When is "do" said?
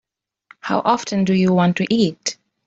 1.25-1.33